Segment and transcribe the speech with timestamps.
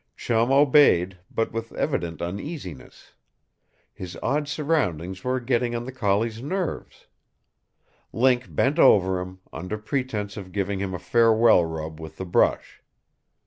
[0.17, 3.13] Chum obeyed, but with evident uneasiness.
[3.93, 7.05] His odd surroundings were getting on the collie's nerves.
[8.11, 12.81] Link bent over him, under pretense of giving him a farewell rub with the brush.